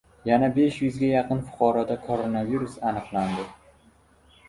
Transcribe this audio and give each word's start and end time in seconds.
Yana 0.27 0.47
besh 0.55 0.79
yuzga 0.85 1.09
yaqin 1.11 1.45
fuqaroda 1.51 1.99
koronavirus 2.09 2.83
aniqlandi 2.93 3.51